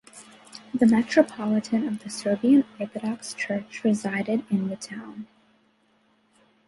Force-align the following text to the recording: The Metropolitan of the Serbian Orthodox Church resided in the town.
The 0.73 0.87
Metropolitan 0.87 1.87
of 1.87 1.99
the 2.01 2.09
Serbian 2.09 2.65
Orthodox 2.79 3.35
Church 3.35 3.83
resided 3.83 4.43
in 4.49 4.67
the 4.67 4.75
town. 4.75 5.27